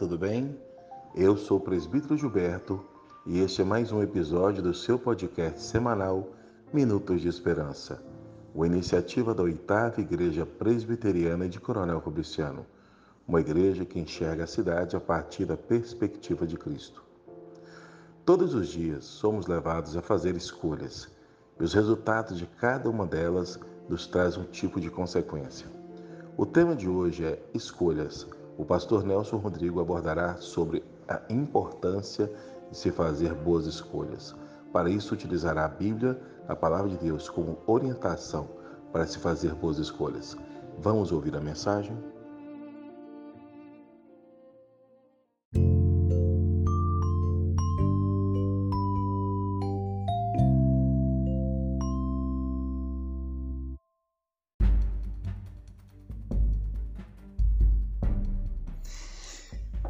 [0.00, 0.58] tudo bem?
[1.14, 2.82] Eu sou o presbítero Gilberto
[3.26, 6.30] e este é mais um episódio do seu podcast semanal
[6.72, 8.02] Minutos de Esperança,
[8.54, 12.64] uma iniciativa da oitava Igreja Presbiteriana de Coronel Fabriciano,
[13.28, 17.04] uma igreja que enxerga a cidade a partir da perspectiva de Cristo.
[18.24, 21.10] Todos os dias somos levados a fazer escolhas
[21.60, 25.66] e os resultados de cada uma delas nos traz um tipo de consequência.
[26.38, 28.26] O tema de hoje é escolhas
[28.56, 32.30] o pastor Nelson Rodrigo abordará sobre a importância
[32.70, 34.34] de se fazer boas escolhas.
[34.72, 38.48] Para isso, utilizará a Bíblia, a palavra de Deus, como orientação
[38.92, 40.36] para se fazer boas escolhas.
[40.78, 41.96] Vamos ouvir a mensagem?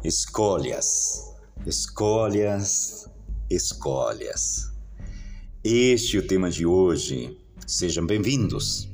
[0.03, 1.31] Escolhas,
[1.63, 3.07] escolhas,
[3.47, 4.71] escolhas.
[5.63, 7.37] Este é o tema de hoje.
[7.67, 8.89] Sejam bem-vindos.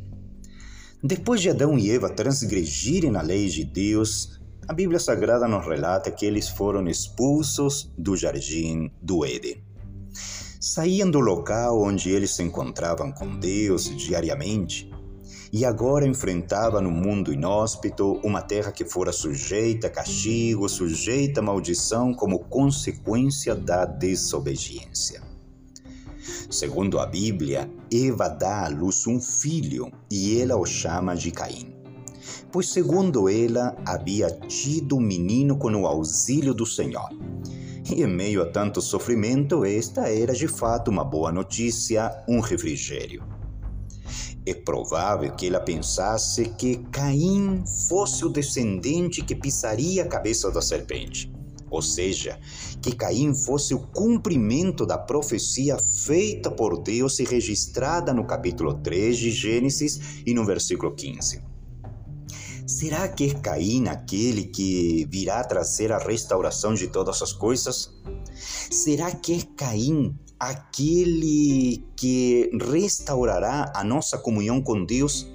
[1.01, 6.11] Depois de Adão e Eva transgredirem a lei de Deus, a Bíblia Sagrada nos relata
[6.11, 9.63] que eles foram expulsos do jardim do Éden.
[10.59, 14.91] Saíam do local onde eles se encontravam com Deus diariamente
[15.57, 21.43] e agora enfrentava no mundo inóspito uma terra que fora sujeita a castigo, sujeita a
[21.43, 25.19] maldição como consequência da desobediência.
[26.47, 31.73] Segundo a Bíblia, Eva dá à luz um filho e ela o chama de Caim.
[32.51, 37.09] Pois, segundo ela, havia tido um menino com o auxílio do Senhor.
[37.89, 43.36] E em meio a tanto sofrimento, esta era de fato uma boa notícia, um refrigério.
[44.47, 50.61] É provável que ela pensasse que Caim fosse o descendente que pisaria a cabeça da
[50.61, 51.29] serpente,
[51.69, 52.39] ou seja,
[52.81, 59.17] que Caim fosse o cumprimento da profecia feita por Deus e registrada no capítulo 3
[59.17, 61.43] de Gênesis e no versículo 15.
[62.65, 67.93] Será que é Caim aquele que virá trazer a restauração de todas as coisas?
[68.71, 75.27] Será que é Caim aquele que restaurará a nossa comunhão com Deus?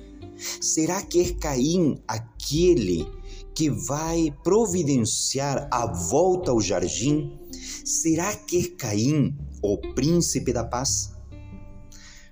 [0.61, 3.07] Será que é Caim aquele
[3.55, 7.39] que vai providenciar a volta ao jardim?
[7.85, 11.13] Será que é Caim o príncipe da paz?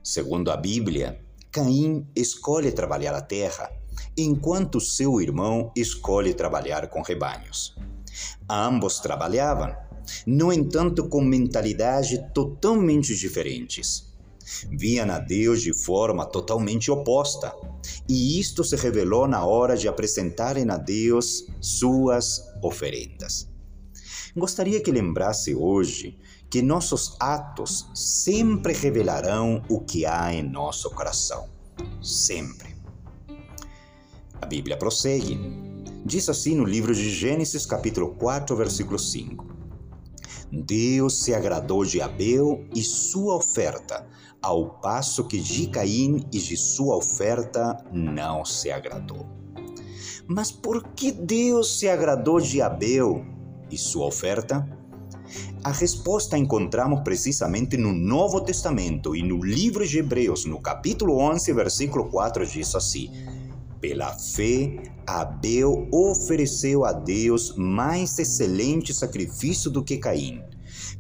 [0.03, 1.21] Segundo a Bíblia,
[1.53, 3.71] Caim escolhe trabalhar a terra,
[4.17, 7.77] enquanto seu irmão escolhe trabalhar com rebanhos.
[8.49, 9.75] Ambos trabalhavam,
[10.27, 14.11] no entanto, com mentalidades totalmente diferentes.
[14.71, 17.55] Viam a Deus de forma totalmente oposta,
[18.09, 23.49] e isto se revelou na hora de apresentarem a Deus suas oferendas.
[24.37, 26.19] Gostaria que lembrasse hoje
[26.49, 31.49] que nossos atos sempre revelarão o que há em nosso coração.
[32.03, 32.77] Sempre.
[34.41, 35.39] A Bíblia prossegue.
[36.05, 39.50] Diz assim no livro de Gênesis, capítulo 4, versículo 5.
[40.53, 44.07] Deus se agradou de Abel e sua oferta,
[44.43, 49.27] ao passo que de Caim e de sua oferta não se agradou.
[50.27, 53.25] Mas por que Deus se agradou de Abel
[53.71, 54.67] e sua oferta?
[55.63, 61.53] A resposta encontramos precisamente no Novo Testamento e no livro de Hebreus, no capítulo 11,
[61.53, 63.13] versículo 4, diz assim:
[63.81, 64.77] Pela fé,
[65.07, 70.43] Abel ofereceu a Deus mais excelente sacrifício do que Caim,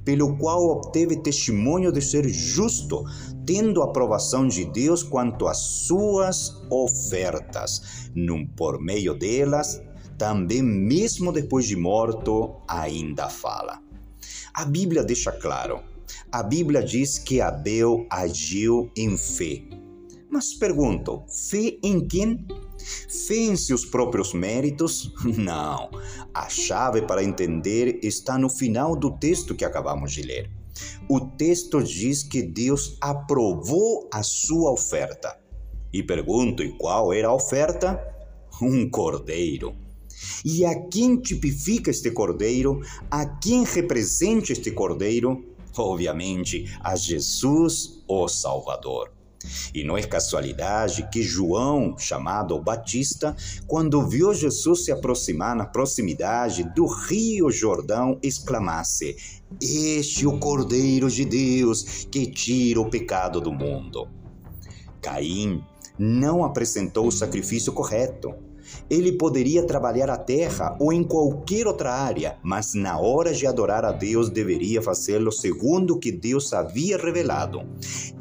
[0.02, 3.04] pelo qual obteve testemunho de ser justo,
[3.44, 8.10] tendo aprovação de Deus quanto às suas ofertas.
[8.14, 9.82] Num por meio delas,
[10.16, 13.78] também mesmo depois de morto, ainda fala.
[14.54, 15.80] A Bíblia deixa claro.
[16.32, 19.62] A Bíblia diz que Abel agiu em fé.
[20.30, 22.46] Mas pergunto, fé em quem?
[23.30, 25.12] Em seus próprios méritos?
[25.24, 25.90] Não.
[26.34, 30.50] A chave para entender está no final do texto que acabamos de ler.
[31.08, 35.38] O texto diz que Deus aprovou a sua oferta.
[35.92, 38.00] E pergunto: e qual era a oferta?
[38.60, 39.74] Um cordeiro.
[40.44, 42.80] E a quem tipifica este cordeiro?
[43.10, 45.44] A quem representa este cordeiro?
[45.76, 49.19] Obviamente, a Jesus, o Salvador.
[49.74, 53.34] E não é casualidade que João, chamado Batista,
[53.66, 59.16] quando viu Jesus se aproximar na proximidade do rio Jordão, exclamasse:
[59.60, 64.08] Este é o Cordeiro de Deus que tira o pecado do mundo.
[65.00, 65.64] Caim
[65.98, 68.34] não apresentou o sacrifício correto.
[68.88, 73.84] Ele poderia trabalhar a terra ou em qualquer outra área, mas na hora de adorar
[73.84, 77.62] a Deus deveria fazê-lo segundo o que Deus havia revelado.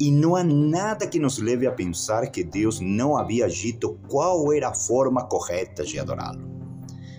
[0.00, 4.50] E não há nada que nos leve a pensar que Deus não havia dito qual
[4.50, 6.40] era a forma correta de adorá-lo.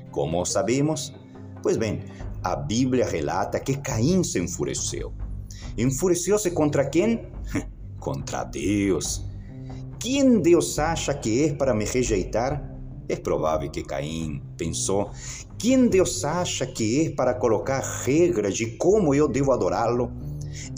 [0.09, 1.13] Como sabemos?
[1.61, 2.01] Pois bem,
[2.43, 5.13] a Bíblia relata que Caim se enfureceu.
[5.77, 7.31] Enfureceu-se contra quem?
[7.99, 9.23] contra Deus.
[9.99, 12.67] Quem Deus acha que é para me rejeitar?
[13.07, 15.11] É provável que Caim pensou:
[15.59, 20.11] quem Deus acha que é para colocar regras de como eu devo adorá-lo?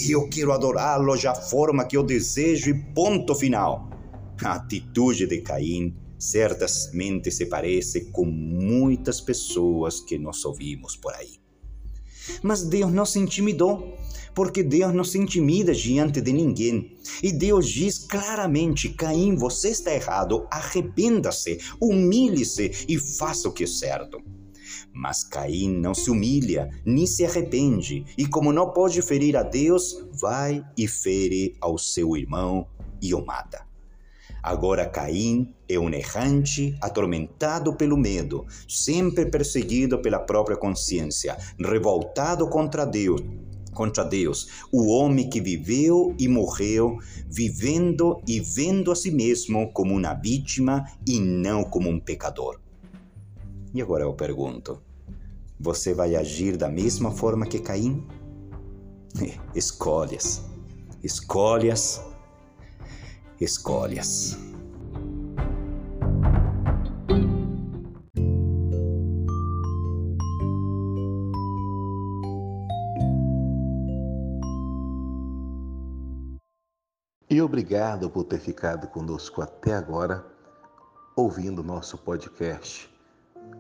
[0.08, 3.90] Eu quero adorá-lo da forma que eu desejo e ponto final.
[4.44, 11.40] A atitude de Caim certamente se parece com muitas pessoas que nós ouvimos por aí.
[12.42, 13.98] Mas Deus não se intimidou
[14.34, 16.98] porque Deus não se intimida diante de ninguém.
[17.22, 23.68] E Deus diz claramente: Caim, você está errado, arrependa-se, humilhe-se e faça o que é
[23.68, 24.22] certo.
[24.94, 30.06] Mas Caim não se humilha, nem se arrepende, e como não pode ferir a Deus,
[30.12, 32.68] vai e fere ao seu irmão
[33.02, 33.66] e o mata.
[34.42, 42.86] Agora Caim é um errante, atormentado pelo medo, sempre perseguido pela própria consciência, revoltado contra
[42.86, 43.22] Deus,
[43.74, 49.96] contra Deus, o homem que viveu e morreu, vivendo e vendo a si mesmo como
[49.96, 52.63] uma vítima e não como um pecador.
[53.74, 54.80] E agora eu pergunto:
[55.60, 58.08] você vai agir da mesma forma que Caim?
[59.56, 60.44] Escolhas,
[61.04, 62.02] escolhas,
[63.42, 64.38] escolhas.
[77.28, 80.24] E obrigado por ter ficado conosco até agora,
[81.16, 82.93] ouvindo nosso podcast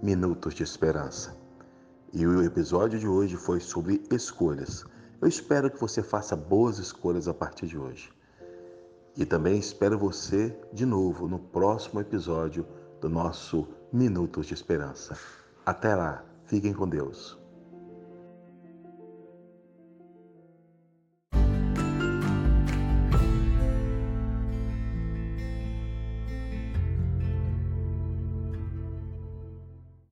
[0.03, 1.33] Minutos de Esperança.
[2.11, 4.85] E o episódio de hoje foi sobre escolhas.
[5.21, 8.11] Eu espero que você faça boas escolhas a partir de hoje.
[9.15, 12.67] E também espero você de novo no próximo episódio
[12.99, 15.17] do nosso Minutos de Esperança.
[15.65, 17.41] Até lá, fiquem com Deus.